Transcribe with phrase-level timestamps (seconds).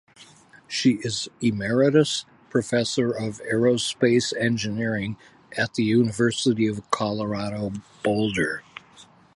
[0.67, 5.15] She is Emeritus Professor of Aerospace Engineering
[5.55, 8.63] at the University of Colorado Boulder.